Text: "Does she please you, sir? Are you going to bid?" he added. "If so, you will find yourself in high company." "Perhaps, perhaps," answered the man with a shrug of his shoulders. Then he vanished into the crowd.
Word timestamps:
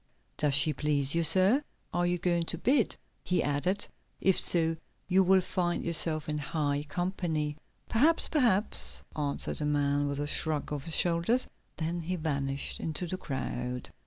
"Does 0.35 0.55
she 0.55 0.73
please 0.73 1.13
you, 1.13 1.23
sir? 1.23 1.63
Are 1.93 2.07
you 2.07 2.17
going 2.17 2.45
to 2.45 2.57
bid?" 2.57 2.95
he 3.23 3.43
added. 3.43 3.85
"If 4.19 4.35
so, 4.39 4.73
you 5.07 5.23
will 5.23 5.41
find 5.41 5.85
yourself 5.85 6.27
in 6.27 6.39
high 6.39 6.87
company." 6.89 7.55
"Perhaps, 7.87 8.27
perhaps," 8.29 9.03
answered 9.15 9.57
the 9.57 9.67
man 9.67 10.07
with 10.07 10.19
a 10.19 10.25
shrug 10.25 10.73
of 10.73 10.85
his 10.85 10.95
shoulders. 10.95 11.45
Then 11.77 12.01
he 12.01 12.15
vanished 12.15 12.79
into 12.79 13.05
the 13.05 13.17
crowd. 13.17 13.91